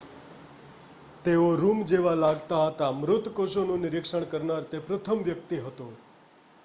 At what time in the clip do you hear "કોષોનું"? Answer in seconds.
3.35-3.81